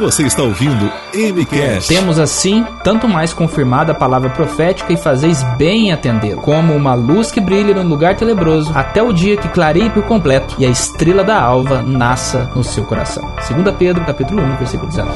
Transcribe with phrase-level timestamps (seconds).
[0.00, 1.88] Você está ouvindo MCast.
[1.88, 6.94] Temos assim tanto mais confirmada a palavra profética e fazeis bem em atendê-lo, como uma
[6.94, 10.68] luz que brilha no lugar tenebroso, até o dia que clareie por completo e a
[10.68, 13.32] estrela da alva nasça no seu coração.
[13.48, 15.14] 2 Pedro, capítulo 1, versículo 19.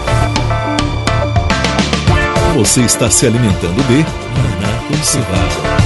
[2.57, 5.80] Você está se alimentando de Maná com Cevada.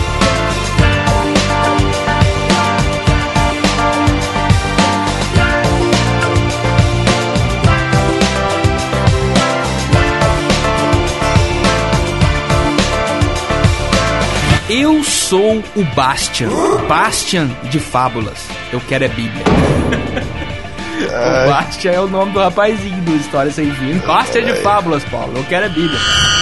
[14.76, 16.48] Eu sou o Bastian,
[16.88, 18.48] Bastian de Fábulas.
[18.72, 19.44] Eu quero é Bíblia.
[21.46, 23.98] o Bastian é o nome do rapazinho do História Sem Fim.
[23.98, 25.32] Bastian de Fábulas, Paulo.
[25.36, 26.00] Eu quero é Bíblia.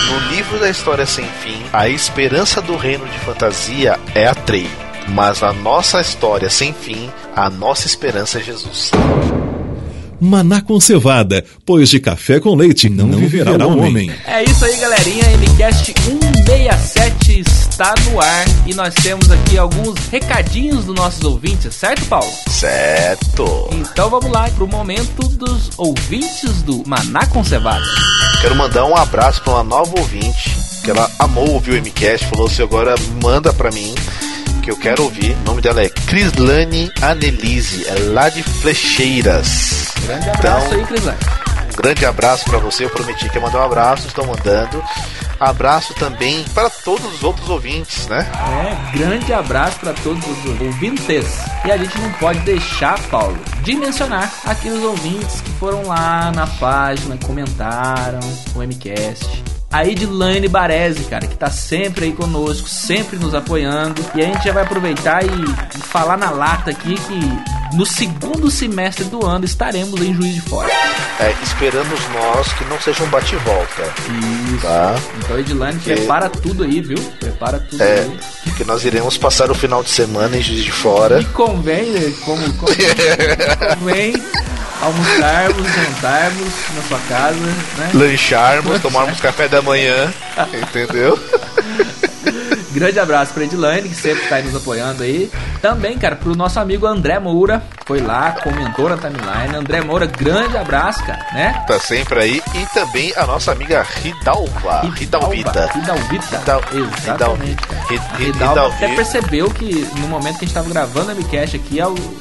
[0.08, 4.70] No livro da História Sem Fim, a esperança do reino de fantasia é a Treio.
[5.08, 8.92] Mas na nossa história sem fim, a nossa esperança é Jesus.
[10.22, 14.10] Maná com Cevada, pois de café com leite não, não viverá, viverá o homem.
[14.10, 14.12] homem.
[14.26, 15.24] É isso aí, galerinha.
[15.38, 22.06] MCast 167 está no ar e nós temos aqui alguns recadinhos dos nossos ouvintes, certo,
[22.06, 22.30] Paulo?
[22.48, 23.68] Certo.
[23.72, 27.84] Então vamos lá pro momento dos ouvintes do Maná com Cevada.
[28.40, 30.52] Quero mandar um abraço para uma nova ouvinte
[30.84, 33.94] que ela amou ouvir o MCast, falou assim: agora manda para mim
[34.62, 35.36] que eu quero ouvir.
[35.42, 39.81] O nome dela é Crislane Anelise, é lá de Flecheiras.
[40.00, 41.18] Grande abraço então, aí, Crislane.
[41.72, 42.84] Um grande abraço para você.
[42.84, 44.82] Eu prometi que ia mandar um abraço, estou mandando.
[45.40, 48.30] Abraço também para todos os outros ouvintes, né?
[48.62, 51.42] É, grande abraço para todos os ouvintes.
[51.64, 56.46] E a gente não pode deixar, Paulo, de mencionar aqueles ouvintes que foram lá na
[56.46, 58.20] página, comentaram
[58.54, 64.04] o MCast a Edilane Baresi, cara, que tá sempre aí conosco, sempre nos apoiando.
[64.14, 68.50] E a gente já vai aproveitar e, e falar na lata aqui que no segundo
[68.50, 70.70] semestre do ano estaremos em Juiz de Fora.
[71.20, 73.82] É, esperamos nós que não seja um bate-volta.
[74.54, 74.62] Isso.
[74.62, 74.94] Tá?
[75.18, 76.98] Então, Edilane, prepara tudo aí, viu?
[77.18, 78.18] Prepara tudo é, aí.
[78.56, 81.20] Que nós iremos passar o final de semana em Juiz de Fora.
[81.20, 82.12] E convém, né?
[82.24, 82.74] Como, como
[83.78, 84.14] convém
[84.82, 87.90] almoçarmos, jantarmos na sua casa, né?
[87.94, 90.12] Lancharmos, tomarmos café da manhã,
[90.52, 91.18] entendeu?
[92.72, 95.30] Grande abraço pra Edilane, que sempre tá aí nos apoiando aí.
[95.60, 99.56] Também, cara, pro nosso amigo André Moura, foi lá, comentou na timeline.
[99.56, 101.64] André Moura, grande abraço, cara, né?
[101.66, 102.42] Tá sempre aí.
[102.54, 104.82] E também a nossa amiga Ridalva.
[104.94, 105.70] Ridalvita.
[105.74, 106.38] Ridalvita.
[106.38, 106.62] Ridal...
[106.72, 107.62] Exatamente.
[108.18, 111.78] Ridalva até percebeu que no momento que a gente tava gravando a Micast aqui,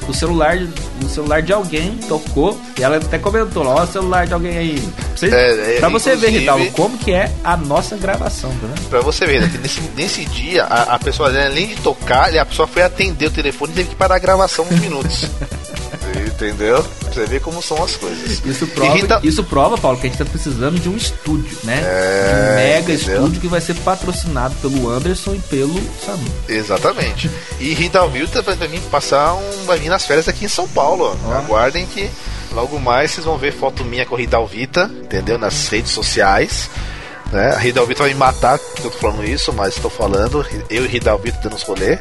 [0.08, 0.56] o, celular
[1.02, 4.92] o celular de alguém tocou e ela até comentou, ó, o celular de alguém aí.
[5.14, 8.88] Você, é, é, pra você ver, Ridalva, como que é a nossa gravação, tá vendo?
[8.88, 12.66] Pra você ver, né, nesse, nesse dia, a, a pessoa, além de tocar, a pessoa
[12.66, 15.26] foi atender o telefone e teve que parar a gravação uns minutos.
[16.34, 16.84] Entendeu?
[17.02, 18.44] Você vê como são as coisas.
[18.44, 19.20] Isso prova, Rita...
[19.22, 21.80] isso prova, Paulo, que a gente tá precisando de um estúdio, né?
[21.84, 23.16] É, de um mega entendeu?
[23.16, 26.26] estúdio que vai ser patrocinado pelo Anderson e pelo Samu.
[26.48, 27.30] Exatamente.
[27.60, 29.64] E Rita Vilta vai vir passar um.
[29.66, 31.16] vai vir nas férias aqui em São Paulo.
[31.26, 31.32] Ó.
[31.32, 32.10] Aguardem que
[32.52, 35.38] logo mais vocês vão ver foto minha com Rita Vita, entendeu?
[35.38, 36.68] Nas redes sociais.
[37.32, 37.50] Né?
[37.50, 40.88] A Ridalvita vai me matar que eu tô falando isso, mas estou falando, eu e
[40.88, 41.98] Ridalvita dando os rolê,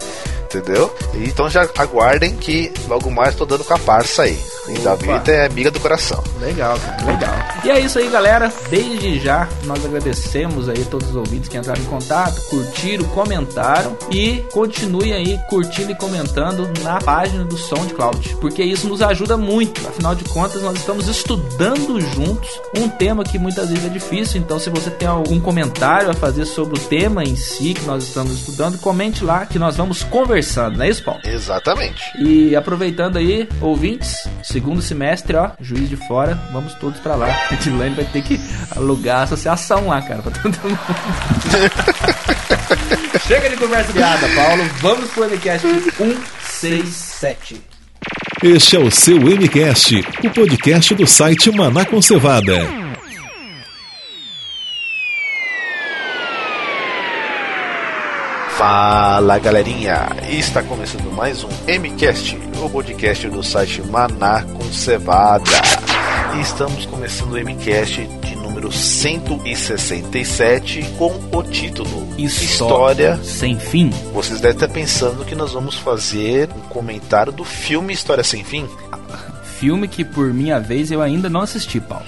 [0.58, 0.94] entendeu?
[1.14, 4.38] Então já aguardem que logo mais estou dando com a parça aí.
[4.68, 6.24] Ridalvita é amiga do coração.
[6.40, 7.34] Legal, cara, legal.
[7.64, 8.52] E é isso aí, galera.
[8.70, 14.44] Desde já, nós agradecemos aí todos os ouvintes que entraram em contato, curtiram, comentaram e
[14.52, 19.86] continue aí curtindo e comentando na página do SoundCloud, porque isso nos ajuda muito.
[19.88, 24.60] Afinal de contas, nós estamos estudando juntos um tema que muitas vezes é difícil, então
[24.60, 28.34] se você tem algum comentário a fazer sobre o tema em si que nós estamos
[28.34, 30.04] estudando, comente lá que nós vamos
[30.42, 31.22] conversando, não é isso, Paulo?
[31.24, 32.02] Exatamente.
[32.18, 37.28] E aproveitando aí, ouvintes, segundo semestre, ó, juiz de fora, vamos todos para lá.
[37.50, 38.40] A Edilane vai ter que
[38.76, 40.80] alugar a associação lá, cara, pra todo mundo.
[43.28, 44.64] Chega de conversa piada, Paulo.
[44.80, 47.62] Vamos pro MCast 167.
[48.44, 52.81] Este é o seu MCast, o podcast do site Maná Conservada.
[58.62, 65.50] Fala galerinha, está começando mais um MCast, o podcast do site Maná com Cevada.
[66.38, 73.90] E estamos começando o MCast de número 167 com o título História, História Sem Fim.
[74.14, 78.70] Vocês devem estar pensando que nós vamos fazer um comentário do filme História Sem Fim.
[79.58, 82.06] Filme que por minha vez eu ainda não assisti, Paulo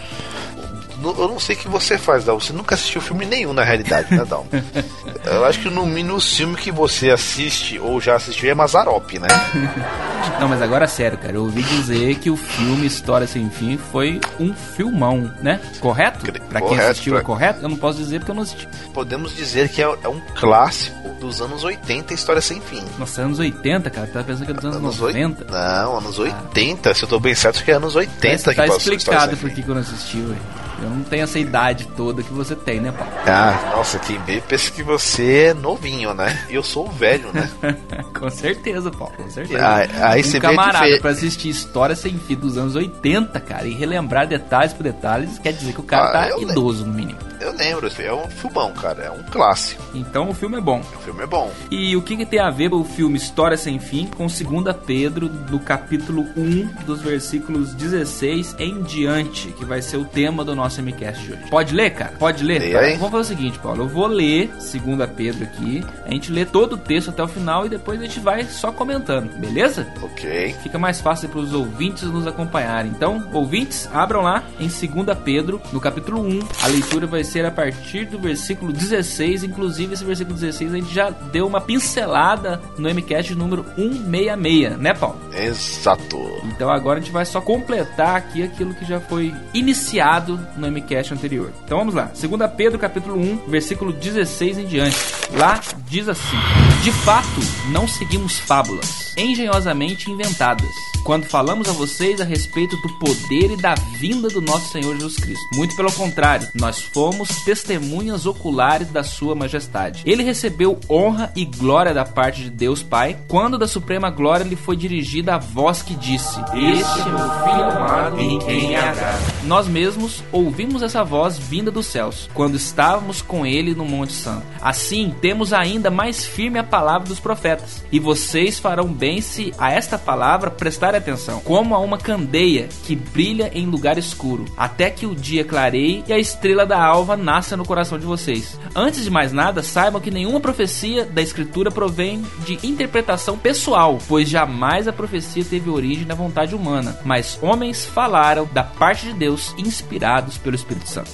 [1.11, 2.39] eu não sei o que você faz, Dal.
[2.39, 4.45] Você nunca assistiu filme nenhum na realidade, né, Dal?
[5.25, 9.11] eu acho que no mínimo o filme que você assiste ou já assistiu é Mazarop,
[9.19, 9.27] né?
[10.39, 11.33] Não, mas agora sério, cara.
[11.33, 15.59] Eu ouvi dizer que o filme História Sem Fim foi um filmão, né?
[15.79, 16.19] Correto?
[16.19, 17.21] Pra quem correto, assistiu pra...
[17.21, 17.59] é correto?
[17.61, 18.67] Eu não posso dizer porque eu não assisti.
[18.93, 22.83] Podemos dizer que é, é um clássico dos anos 80, História Sem Fim.
[22.97, 24.07] Nossa, anos 80, cara?
[24.07, 25.45] Tá pensando que é dos anos, anos 90?
[25.45, 26.89] Não, anos 80.
[26.89, 26.93] Ah.
[26.93, 29.49] Se eu tô bem certo, acho que é anos 80 tá, que Tá explicado por
[29.49, 30.62] que eu não assisti, ué.
[30.81, 33.11] Eu não tenho essa idade toda que você tem, né, Paulo?
[33.25, 36.45] Ah, nossa, quem vê pensa que você é novinho, né?
[36.49, 37.49] E eu sou velho, né?
[38.17, 39.63] com certeza, Paulo, com certeza.
[39.63, 43.67] Ah, aí um você camarada vê pra assistir História Sem Fim dos anos 80, cara,
[43.67, 47.19] e relembrar detalhes por detalhes, quer dizer que o cara ah, tá idoso, no mínimo.
[47.43, 49.83] Eu lembro, é um filmão, cara, é um clássico.
[49.93, 50.79] Então o filme é bom.
[50.79, 51.51] O filme é bom.
[51.69, 55.27] E o que, que tem a ver o filme História Sem Fim com 2 Pedro,
[55.27, 60.72] do capítulo 1, dos versículos 16 em diante, que vai ser o tema do nosso
[60.81, 61.43] MCast de hoje.
[61.49, 62.13] Pode ler, cara?
[62.17, 62.71] Pode ler?
[62.71, 62.79] Tá?
[62.97, 66.73] Vamos fazer o seguinte, Paulo, eu vou ler 2 Pedro aqui, a gente lê todo
[66.73, 69.85] o texto até o final e depois a gente vai só comentando, beleza?
[70.01, 70.55] Ok.
[70.63, 72.91] Fica mais fácil para os ouvintes nos acompanharem.
[72.91, 77.45] Então, ouvintes, abram lá em 2 Pedro, no capítulo 1, a leitura vai ser ser
[77.45, 79.43] a partir do versículo 16.
[79.43, 84.93] Inclusive, esse versículo 16 a gente já deu uma pincelada no MCast número 166, né,
[84.93, 85.19] Paulo?
[85.33, 86.17] Exato.
[86.45, 91.13] Então agora a gente vai só completar aqui aquilo que já foi iniciado no MCast
[91.13, 91.51] anterior.
[91.63, 92.11] Então vamos lá.
[92.19, 94.97] 2 Pedro, capítulo 1, versículo 16 em diante.
[95.33, 96.37] Lá diz assim:
[96.83, 97.39] De fato,
[97.71, 103.75] não seguimos fábulas engenhosamente inventadas quando falamos a vocês a respeito do poder e da
[103.99, 105.45] vinda do nosso Senhor Jesus Cristo.
[105.53, 110.01] Muito pelo contrário, nós fomos testemunhas oculares da Sua Majestade.
[110.05, 114.55] Ele recebeu honra e glória da parte de Deus Pai, quando da suprema glória lhe
[114.55, 119.19] foi dirigida a voz que disse: Este é meu filho amado em quem agrada.
[119.43, 124.45] Nós mesmos ouvimos essa voz vinda dos céus, quando estávamos com ele no Monte Santo.
[124.61, 129.71] Assim, temos ainda mais firme a palavra dos profetas, e vocês farão bem se a
[129.71, 135.05] esta palavra prestarem atenção, como a uma candeia que brilha em lugar escuro, até que
[135.05, 138.59] o dia clareie e a estrela da alva nasça no coração de vocês.
[138.75, 144.29] Antes de mais nada, saibam que nenhuma profecia da Escritura provém de interpretação pessoal, pois
[144.29, 149.53] jamais a profecia teve origem na vontade humana, mas homens falaram da parte de Deus
[149.57, 151.11] inspirados pelo Espírito Santo.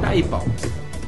[0.00, 0.50] Tá aí, Paulo.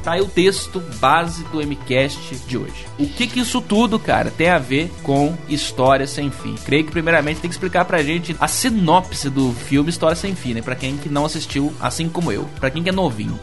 [0.03, 2.85] Tá aí o texto base do MCast de hoje.
[2.97, 6.55] O que que isso tudo, cara, tem a ver com História Sem Fim?
[6.63, 10.53] Creio que primeiramente tem que explicar pra gente a sinopse do filme História Sem Fim,
[10.53, 10.61] né?
[10.61, 12.45] Pra quem que não assistiu, assim como eu.
[12.57, 13.37] Pra quem que é novinho.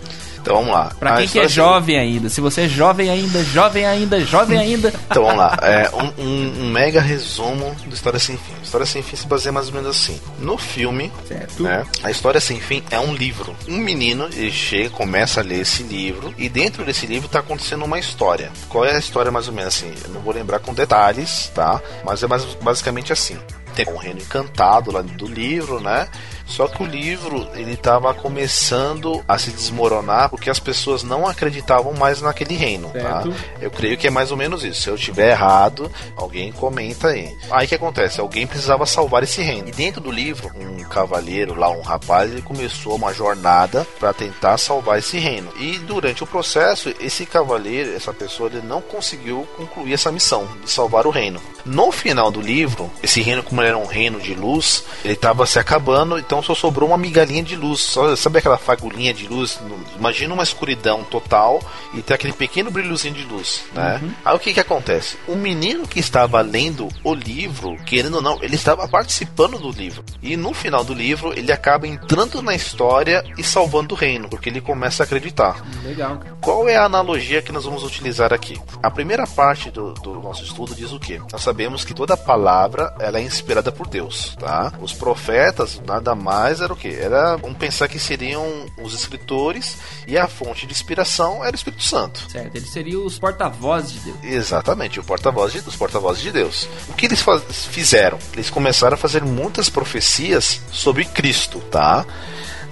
[0.44, 0.92] Então vamos lá.
[1.00, 4.92] Pra quem que é jovem ainda, se você é jovem ainda, jovem ainda, jovem ainda.
[5.10, 5.58] Então vamos lá.
[5.62, 8.52] É um, um, um mega resumo do História Sem Fim.
[8.62, 10.20] História Sem Fim se baseia mais ou menos assim.
[10.38, 11.10] No filme,
[11.58, 13.56] né, a História Sem Fim é um livro.
[13.66, 17.82] Um menino, ele chega, começa a ler esse livro, e dentro desse livro está acontecendo
[17.86, 18.52] uma história.
[18.68, 19.94] Qual é a história mais ou menos assim?
[20.04, 21.80] Eu não vou lembrar com detalhes, tá?
[22.04, 23.38] Mas é mais, basicamente assim.
[23.74, 26.06] Tem um reino encantado lá do livro, né?
[26.46, 31.92] Só que o livro ele estava começando a se desmoronar porque as pessoas não acreditavam
[31.94, 32.90] mais naquele reino.
[32.90, 33.24] Tá?
[33.60, 34.82] Eu creio que é mais ou menos isso.
[34.82, 37.34] Se eu estiver errado, alguém comenta aí.
[37.50, 38.20] Aí que acontece?
[38.20, 39.68] Alguém precisava salvar esse reino.
[39.68, 44.58] E dentro do livro, um cavaleiro lá, um rapaz, ele começou uma jornada para tentar
[44.58, 45.50] salvar esse reino.
[45.58, 50.70] E durante o processo, esse cavaleiro, essa pessoa, ele não conseguiu concluir essa missão de
[50.70, 51.40] salvar o reino.
[51.64, 55.46] No final do livro, esse reino, como ele era um reino de luz, ele estava
[55.46, 56.18] se acabando.
[56.18, 57.94] Então então só sobrou uma migalhinha de luz.
[58.16, 59.60] Sabe aquela fagulhinha de luz?
[59.96, 61.62] Imagina uma escuridão total
[61.94, 64.00] e tem aquele pequeno brilhozinho de luz, né?
[64.02, 64.10] Uhum.
[64.24, 65.16] Aí o que que acontece?
[65.28, 70.04] O menino que estava lendo o livro, querendo ou não, ele estava participando do livro.
[70.20, 74.48] E no final do livro, ele acaba entrando na história e salvando o reino, porque
[74.48, 75.62] ele começa a acreditar.
[75.84, 76.18] Legal.
[76.40, 78.60] Qual é a analogia que nós vamos utilizar aqui?
[78.82, 81.20] A primeira parte do, do nosso estudo diz o quê?
[81.30, 84.72] Nós sabemos que toda palavra ela é inspirada por Deus, tá?
[84.80, 86.88] Os profetas nada mais era o que?
[86.88, 89.76] Era, vamos pensar que seriam os escritores
[90.06, 92.26] e a fonte de inspiração era o Espírito Santo.
[92.30, 94.18] Certo, eles seriam os porta-vozes de Deus.
[94.24, 96.66] Exatamente, o porta-voz de, os porta-vozes de Deus.
[96.88, 98.18] O que eles faz, fizeram?
[98.32, 102.06] Eles começaram a fazer muitas profecias sobre Cristo, tá?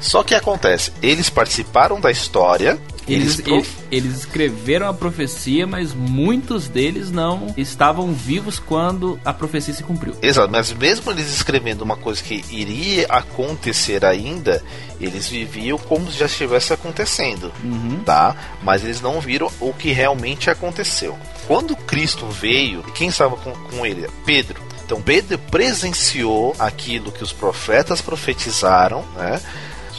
[0.03, 6.69] Só que acontece, eles participaram da história, eles, eles, eles, escreveram a profecia, mas muitos
[6.69, 10.15] deles não estavam vivos quando a profecia se cumpriu.
[10.23, 14.63] Exato, mas mesmo eles escrevendo uma coisa que iria acontecer ainda,
[15.01, 18.03] eles viviam como se já estivesse acontecendo, uhum.
[18.05, 18.37] tá?
[18.63, 21.19] Mas eles não viram o que realmente aconteceu.
[21.47, 24.09] Quando Cristo veio, quem estava com, com ele?
[24.25, 24.61] Pedro.
[24.85, 29.41] Então Pedro presenciou aquilo que os profetas profetizaram, né?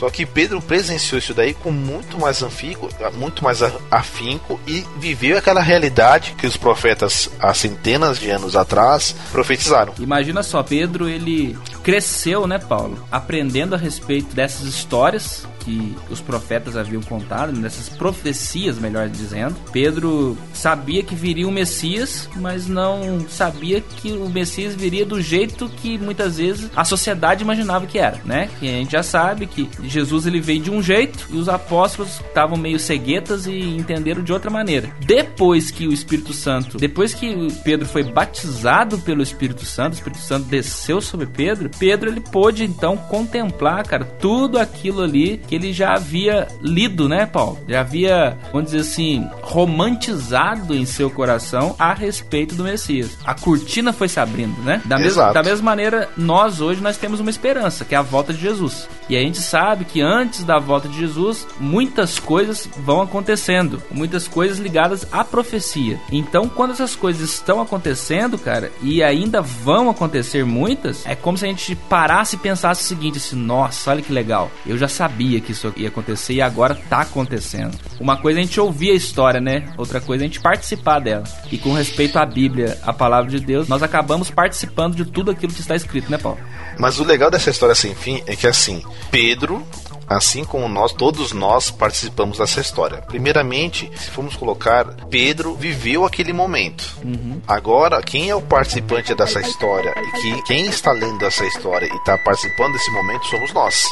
[0.03, 5.37] Só que Pedro presenciou isso daí com muito mais afinco, muito mais afinco e viveu
[5.37, 9.93] aquela realidade que os profetas há centenas de anos atrás profetizaram.
[10.01, 16.75] Imagina só, Pedro ele cresceu, né, Paulo, aprendendo a respeito dessas histórias que os profetas
[16.75, 19.55] haviam contado, nessas profecias, melhor dizendo.
[19.71, 25.69] Pedro sabia que viria o Messias, mas não sabia que o Messias viria do jeito
[25.69, 28.49] que muitas vezes a sociedade imaginava que era, né?
[28.59, 32.19] Que a gente já sabe que Jesus ele veio de um jeito e os apóstolos
[32.19, 34.89] estavam meio ceguetas e entenderam de outra maneira.
[35.05, 40.21] Depois que o Espírito Santo, depois que Pedro foi batizado pelo Espírito Santo, o Espírito
[40.21, 45.71] Santo desceu sobre Pedro, Pedro ele pôde então contemplar, cara, tudo aquilo ali que ele
[45.71, 47.59] já havia lido, né, Paulo?
[47.67, 53.17] Já havia, vamos dizer assim, romantizado em seu coração a respeito do Messias.
[53.23, 54.81] A cortina foi se abrindo, né?
[54.85, 58.33] Da, mesma, da mesma maneira, nós hoje nós temos uma esperança, que é a volta
[58.33, 58.89] de Jesus.
[59.07, 64.27] E a gente sabe que antes da volta de Jesus, muitas coisas vão acontecendo, muitas
[64.27, 65.99] coisas ligadas à profecia.
[66.11, 71.45] Então, quando essas coisas estão acontecendo, cara, e ainda vão acontecer muitas, é como se
[71.45, 75.42] a gente parasse e pensasse o seguinte: assim, nossa, olha que legal, eu já sabia
[75.43, 77.77] que isso ia acontecer e agora tá acontecendo.
[77.99, 79.71] Uma coisa é a gente ouvir a história, né?
[79.77, 81.23] Outra coisa é a gente participar dela.
[81.51, 85.53] E com respeito à Bíblia, a palavra de Deus, nós acabamos participando de tudo aquilo
[85.53, 86.39] que está escrito, né, Paulo?
[86.79, 88.81] Mas o legal dessa história sem fim é que assim,
[89.11, 89.63] Pedro
[90.07, 93.01] assim como nós, todos nós participamos dessa história.
[93.01, 96.97] Primeiramente, se formos colocar, Pedro viveu aquele momento.
[97.03, 97.41] Uhum.
[97.47, 101.97] Agora, quem é o participante dessa história e que, quem está lendo essa história e
[101.97, 103.85] está participando desse momento somos nós.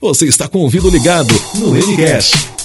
[0.00, 2.55] Você está com o ouvido ligado no NCast.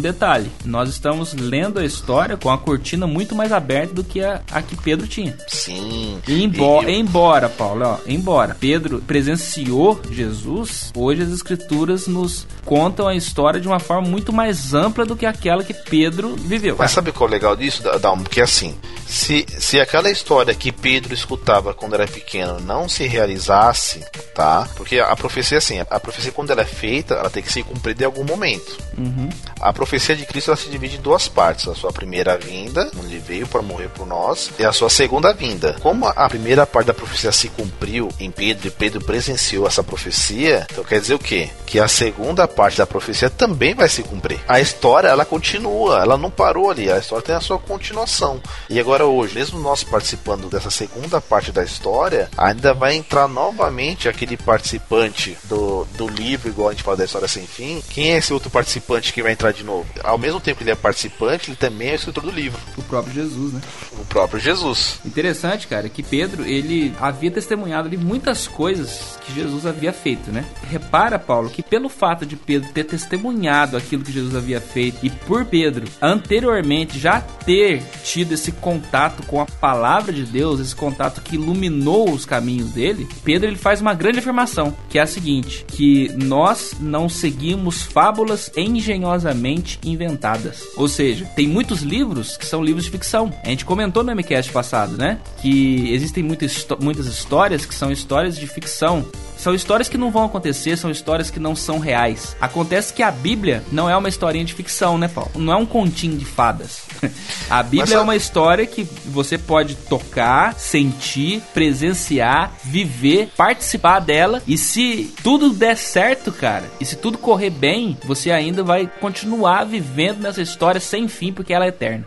[0.00, 4.42] Detalhe, nós estamos lendo a história com a cortina muito mais aberta do que a,
[4.50, 5.36] a que Pedro tinha.
[5.48, 6.20] Sim.
[6.26, 6.98] E embora, e...
[6.98, 13.68] embora, Paulo, ó, embora Pedro presenciou Jesus, hoje as escrituras nos contam a história de
[13.68, 16.76] uma forma muito mais ampla do que aquela que Pedro viveu.
[16.78, 18.24] Mas sabe qual é o legal disso, Dalmo?
[18.24, 18.74] Porque assim,
[19.06, 24.68] se, se aquela história que Pedro escutava quando era pequeno não se realizasse, tá?
[24.76, 28.02] Porque a profecia, assim, a profecia quando ela é feita, ela tem que ser cumprida
[28.02, 28.76] em algum momento.
[28.98, 29.28] Uhum.
[29.60, 33.14] A profecia de Cristo ela se divide em duas partes: a sua primeira vinda, onde
[33.14, 35.76] ele veio para morrer por nós, e a sua segunda vinda.
[35.80, 40.66] Como a primeira parte da profecia se cumpriu em Pedro e Pedro presenciou essa profecia,
[40.70, 41.50] então quer dizer o quê?
[41.66, 44.40] Que a segunda parte da profecia também vai se cumprir.
[44.48, 48.40] A história ela continua, ela não parou ali, a história tem a sua continuação.
[48.70, 54.08] E agora hoje, mesmo nós participando dessa segunda parte da história, ainda vai entrar novamente
[54.08, 57.82] aquele participante do, do livro, igual a gente fala da história sem fim.
[57.90, 59.86] Quem é esse outro participante que vai entrar de novo?
[60.02, 62.58] ao mesmo tempo que ele é participante, ele também é escritor do livro.
[62.76, 63.60] O próprio Jesus, né?
[63.92, 65.00] O próprio Jesus.
[65.04, 70.44] Interessante, cara, que Pedro, ele havia testemunhado ali muitas coisas que Jesus havia feito, né?
[70.68, 75.10] Repara, Paulo, que pelo fato de Pedro ter testemunhado aquilo que Jesus havia feito e
[75.10, 81.20] por Pedro anteriormente já ter tido esse contato com a palavra de Deus, esse contato
[81.20, 85.64] que iluminou os caminhos dele, Pedro ele faz uma grande afirmação, que é a seguinte,
[85.68, 89.45] que nós não seguimos fábulas engenhosamente
[89.84, 90.62] inventadas.
[90.76, 93.32] Ou seja, tem muitos livros que são livros de ficção.
[93.44, 95.18] A gente comentou no MCast passado, né?
[95.40, 100.24] Que existem muitas, muitas histórias que são histórias de ficção são histórias que não vão
[100.24, 102.36] acontecer, são histórias que não são reais.
[102.40, 105.30] Acontece que a Bíblia não é uma historinha de ficção, né, Paulo?
[105.34, 106.82] Não é um continho de fadas.
[107.50, 114.42] a Bíblia Mas, é uma história que você pode tocar, sentir, presenciar, viver, participar dela.
[114.46, 119.64] E se tudo der certo, cara, e se tudo correr bem, você ainda vai continuar
[119.64, 122.04] vivendo nessa história sem fim, porque ela é eterna.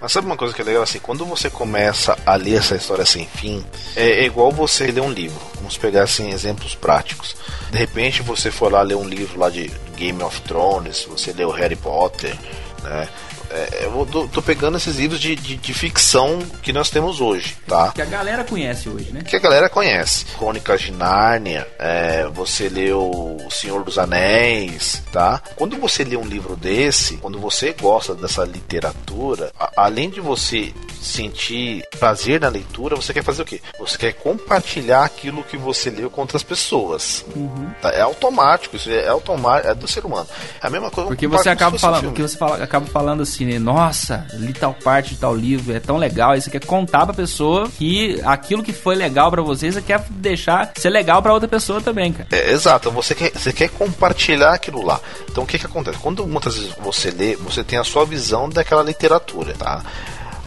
[0.00, 0.98] Mas sabe uma coisa que é legal assim?
[0.98, 5.10] Quando você começa a ler essa história sem fim, é, é igual você ler um
[5.10, 5.38] livro.
[5.56, 7.36] Vamos pegar assim exemplos práticos.
[7.70, 11.50] De repente você for lá ler um livro lá de Game of Thrones, você o
[11.50, 12.36] Harry Potter,
[12.82, 13.08] né?
[13.52, 17.56] É, eu tô, tô, pegando esses livros de, de, de, ficção que nós temos hoje,
[17.66, 17.90] tá?
[17.90, 19.22] Que a galera conhece hoje, né?
[19.22, 20.24] Que a galera conhece.
[20.38, 23.10] Crônicas de Nárnia, é, você leu
[23.44, 25.42] O Senhor dos Anéis, tá?
[25.56, 30.72] Quando você lê um livro desse, quando você gosta dessa literatura, a, além de você
[31.00, 33.60] sentir prazer na leitura, você quer fazer o quê?
[33.78, 37.24] Você quer compartilhar aquilo que você leu com outras pessoas.
[37.34, 37.70] Uhum.
[37.80, 37.90] Tá?
[37.90, 40.26] É automático, isso é automático, é do ser humano.
[40.62, 41.08] É a mesma coisa.
[41.08, 43.58] Porque você acaba falando, porque você fala, acaba falando assim assim, né?
[43.58, 46.32] Nossa, li tal parte de tal livro, é tão legal.
[46.32, 50.04] Aí você quer contar pra pessoa que aquilo que foi legal para você, você quer
[50.10, 52.28] deixar ser legal para outra pessoa também, cara.
[52.32, 55.00] É, exato, você quer, você quer compartilhar aquilo lá.
[55.30, 55.98] Então o que que acontece?
[55.98, 59.82] Quando muitas vezes você lê, você tem a sua visão daquela literatura, tá?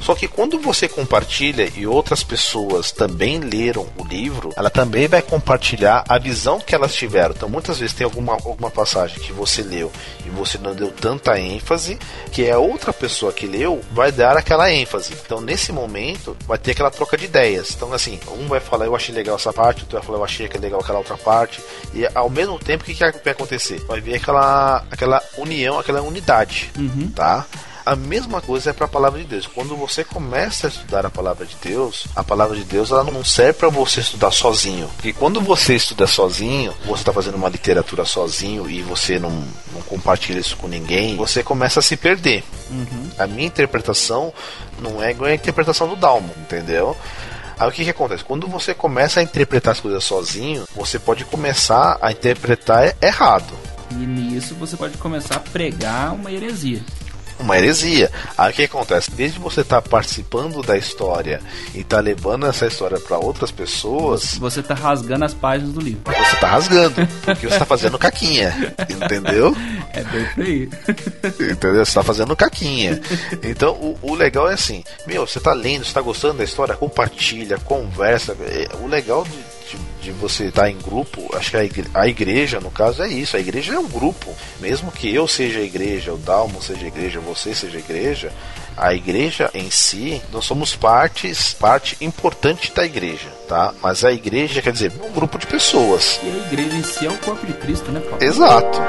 [0.03, 5.22] Só que quando você compartilha e outras pessoas também leram o livro, ela também vai
[5.22, 7.33] compartilhar a visão que elas tiveram.
[7.33, 9.89] Então muitas vezes tem alguma, alguma passagem que você leu
[10.25, 11.98] e você não deu tanta ênfase,
[12.33, 15.13] que a outra pessoa que leu vai dar aquela ênfase.
[15.25, 17.72] Então nesse momento vai ter aquela troca de ideias.
[17.74, 20.50] Então assim, um vai falar eu achei legal essa parte, outro vai falar eu achei
[20.50, 21.62] que é legal aquela outra parte.
[21.93, 23.79] E ao mesmo tempo o que, que vai acontecer?
[23.86, 27.10] Vai vir aquela, aquela união, aquela unidade, uhum.
[27.15, 27.45] tá?
[27.85, 29.45] A mesma coisa é para a palavra de Deus.
[29.45, 33.25] Quando você começa a estudar a palavra de Deus, a palavra de Deus ela não
[33.25, 34.87] serve para você estudar sozinho.
[34.95, 39.31] Porque quando você estuda sozinho, você está fazendo uma literatura sozinho e você não,
[39.73, 42.41] não compartilha isso com ninguém, você começa a se perder.
[42.71, 43.09] Uhum.
[43.19, 44.33] A minha interpretação
[44.79, 46.95] não é igual a interpretação do Dalmo, entendeu?
[47.59, 48.23] Aí o que, que acontece?
[48.23, 53.53] Quando você começa a interpretar as coisas sozinho, você pode começar a interpretar errado.
[53.91, 56.81] E nisso você pode começar a pregar uma heresia
[57.39, 58.11] uma heresia.
[58.37, 59.11] Aí o que acontece?
[59.11, 61.41] Desde você estar tá participando da história
[61.73, 64.37] e estar tá levando essa história para outras pessoas.
[64.37, 66.01] Você está rasgando as páginas do livro.
[66.05, 67.07] Você está rasgando.
[67.25, 68.73] Porque você está fazendo caquinha.
[68.89, 69.55] Entendeu?
[69.93, 70.69] É bem por aí.
[71.51, 71.85] Entendeu?
[71.85, 73.00] Você está fazendo caquinha.
[73.43, 76.75] Então o, o, legal é assim: meu, você está lendo, você está gostando da história,
[76.75, 78.35] compartilha, conversa.
[78.41, 82.07] É, o legal de de, de você estar em grupo, acho que a igreja, a
[82.07, 83.35] igreja, no caso, é isso.
[83.35, 84.33] A igreja é um grupo.
[84.59, 88.31] Mesmo que eu seja a igreja, o Dalmo seja a igreja, você seja a igreja,
[88.75, 93.73] a igreja em si, nós somos partes, parte importante da igreja, tá?
[93.81, 96.19] Mas a igreja quer dizer um grupo de pessoas.
[96.23, 98.23] E a igreja em si é o corpo de Cristo, né, Paulo?
[98.23, 98.79] Exato.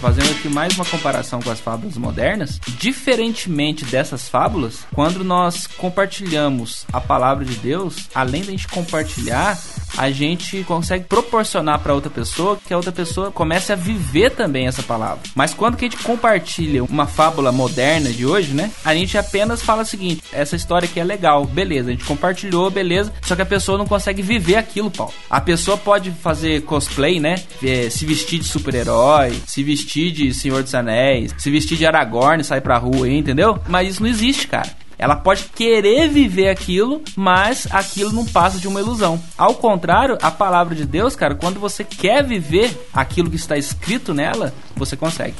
[0.00, 6.86] Fazendo aqui mais uma comparação com as fábulas modernas, diferentemente dessas fábulas, quando nós compartilhamos
[6.90, 9.58] a palavra de Deus, além da gente compartilhar,
[9.96, 14.66] a gente consegue proporcionar para outra pessoa que a outra pessoa comece a viver também
[14.66, 15.20] essa palavra.
[15.34, 18.70] Mas quando que a gente compartilha uma fábula moderna de hoje, né?
[18.84, 22.70] A gente apenas fala o seguinte: essa história aqui é legal, beleza, a gente compartilhou,
[22.70, 25.12] beleza, só que a pessoa não consegue viver aquilo, Paulo.
[25.28, 27.36] A pessoa pode fazer cosplay, né?
[27.62, 32.42] É, se vestir de super-herói, se vestir de Senhor dos Anéis, se vestir de Aragorn,
[32.42, 33.58] sair pra rua entendeu?
[33.68, 34.68] Mas isso não existe, cara.
[35.00, 39.18] Ela pode querer viver aquilo, mas aquilo não passa de uma ilusão.
[39.36, 44.12] Ao contrário, a palavra de Deus, cara, quando você quer viver aquilo que está escrito
[44.12, 45.36] nela, você consegue.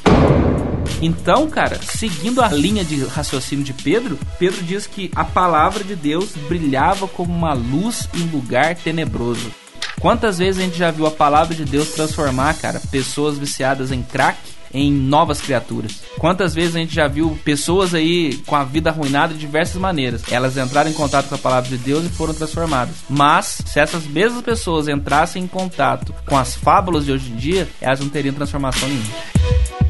[1.02, 5.94] Então, cara, seguindo a linha de raciocínio de Pedro, Pedro diz que a palavra de
[5.94, 9.52] Deus brilhava como uma luz em lugar tenebroso.
[10.00, 14.02] Quantas vezes a gente já viu a palavra de Deus transformar, cara, pessoas viciadas em
[14.02, 14.38] crack
[14.72, 16.02] em novas criaturas.
[16.18, 20.22] Quantas vezes a gente já viu pessoas aí com a vida arruinada de diversas maneiras?
[20.30, 22.96] Elas entraram em contato com a palavra de Deus e foram transformadas.
[23.08, 27.68] Mas, se essas mesmas pessoas entrassem em contato com as fábulas de hoje em dia,
[27.80, 29.89] elas não teriam transformação nenhuma.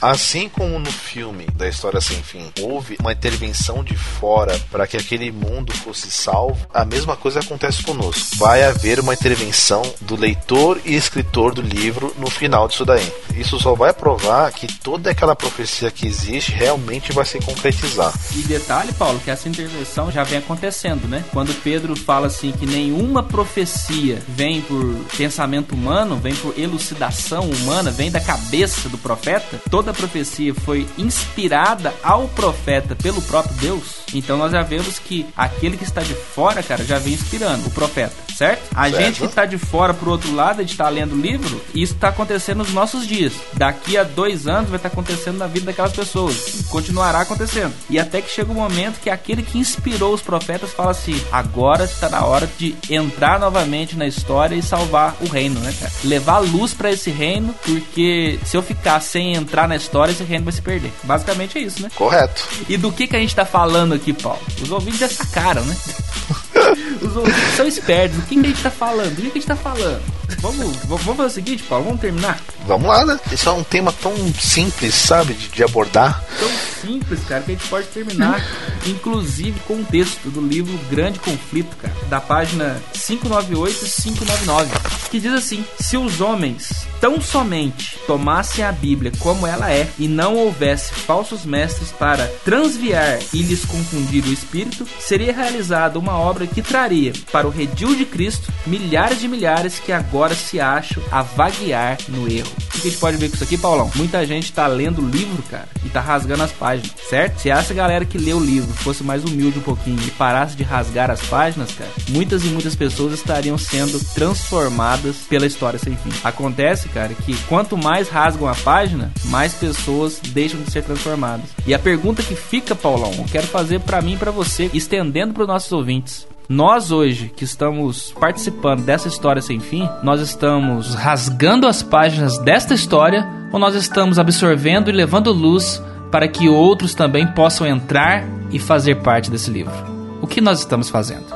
[0.00, 4.96] Assim como no filme da História Sem Fim houve uma intervenção de fora para que
[4.96, 8.36] aquele mundo fosse salvo, a mesma coisa acontece conosco.
[8.36, 13.12] Vai haver uma intervenção do leitor e escritor do livro no final disso daí.
[13.34, 18.12] Isso só vai provar que toda aquela profecia que existe realmente vai se concretizar.
[18.36, 21.24] E detalhe, Paulo, que essa intervenção já vem acontecendo, né?
[21.32, 27.90] Quando Pedro fala assim que nenhuma profecia vem por pensamento humano, vem por elucidação humana,
[27.90, 33.54] vem da cabeça do profeta, toda toda a profecia foi inspirada ao profeta pelo próprio
[33.56, 37.66] Deus, então nós já vemos que aquele que está de fora, cara, já vem inspirando
[37.66, 38.62] o profeta, certo?
[38.74, 39.02] A certo.
[39.02, 41.94] gente que está de fora pro outro lado, a gente está lendo o livro, isso
[41.94, 43.32] está acontecendo nos nossos dias.
[43.54, 46.64] Daqui a dois anos vai estar tá acontecendo na vida daquelas pessoas.
[46.68, 47.72] Continuará acontecendo.
[47.88, 51.20] E até que chega o um momento que aquele que inspirou os profetas fala assim:
[51.32, 55.92] agora está na hora de entrar novamente na história e salvar o reino, né, cara?
[56.04, 60.44] Levar luz para esse reino, porque se eu ficar sem entrar na história, esse reino
[60.44, 60.92] vai se perder.
[61.04, 61.90] Basicamente é isso, né?
[61.94, 62.46] Correto.
[62.68, 64.40] E do que, que a gente está falando aqui, Paulo?
[64.60, 65.76] Os ouvintes já sacaram, né?
[67.00, 68.18] Os ouvintes são espertos.
[68.18, 69.14] O que, que a gente tá falando?
[69.14, 70.02] Do que, que a gente tá falando?
[70.40, 72.40] Vamos, vamos fazer o seguinte, Paulo, vamos terminar?
[72.66, 73.18] Vamos lá, né?
[73.32, 76.22] Isso é um tema tão simples, sabe, de, de abordar.
[76.38, 76.48] Tão
[76.82, 78.44] simples, cara, que a gente pode terminar,
[78.86, 84.70] inclusive com o texto do livro Grande Conflito, cara, da página 598 e 599,
[85.10, 90.08] que diz assim: Se os homens tão somente tomassem a Bíblia como ela é e
[90.08, 96.46] não houvesse falsos mestres para transviar e lhes confundir o espírito, seria realizada uma obra
[96.46, 101.22] que traria para o redil de Cristo milhares de milhares que agora se acham a
[101.22, 102.50] vaguear no erro.
[102.78, 103.90] O que a gente pode ver com isso aqui, Paulão?
[103.96, 107.40] Muita gente tá lendo o livro, cara, e tá rasgando as páginas, certo?
[107.40, 110.62] Se essa galera que lê o livro fosse mais humilde um pouquinho e parasse de
[110.62, 116.10] rasgar as páginas, cara, muitas e muitas pessoas estariam sendo transformadas pela história sem fim.
[116.22, 121.46] Acontece, cara, que quanto mais rasgam a página, mais pessoas deixam de ser transformadas.
[121.66, 125.32] E a pergunta que fica, Paulão, eu quero fazer para mim e para você, estendendo
[125.32, 126.26] para os nossos ouvintes.
[126.48, 132.72] Nós hoje que estamos participando dessa história sem fim, nós estamos rasgando as páginas desta
[132.72, 138.58] história ou nós estamos absorvendo e levando luz para que outros também possam entrar e
[138.58, 139.74] fazer parte desse livro?
[140.22, 141.26] O que nós estamos fazendo?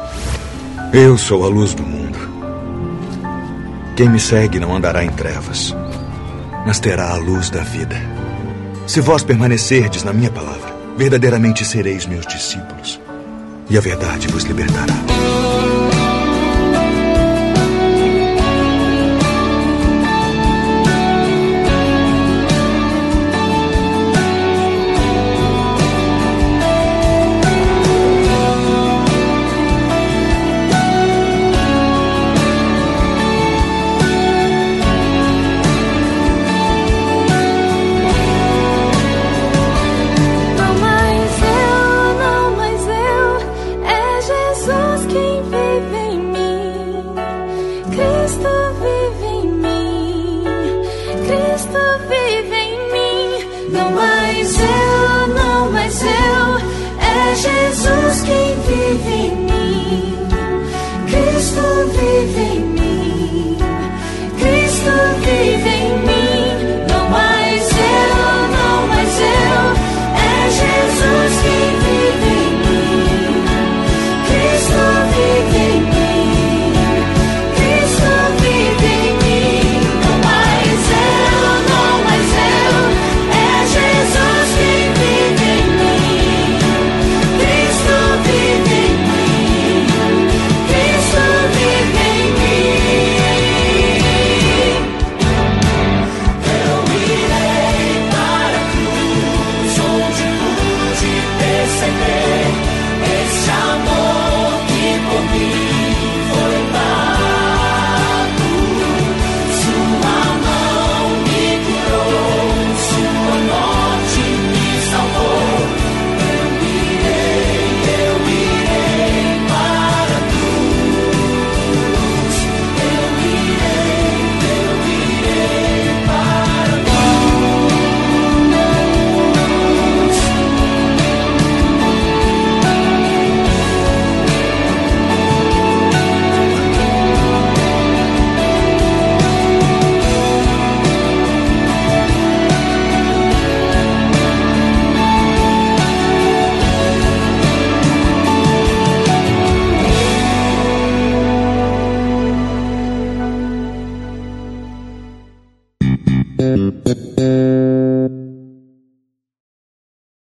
[0.94, 2.31] Eu sou a luz do mundo.
[3.96, 5.74] Quem me segue não andará em trevas,
[6.66, 7.96] mas terá a luz da vida.
[8.86, 12.98] Se vós permanecerdes na minha palavra, verdadeiramente sereis meus discípulos,
[13.68, 14.94] e a verdade vos libertará.